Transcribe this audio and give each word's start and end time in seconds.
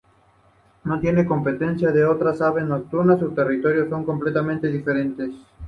No 0.85 0.99
tiene 0.99 1.27
competencia 1.27 1.91
de 1.91 2.03
otras 2.05 2.41
aves 2.41 2.63
nocturnas, 2.65 3.19
sus 3.19 3.35
territorios 3.35 3.87
son 3.89 4.03
completamente 4.03 4.67
diferentes. 4.67 5.29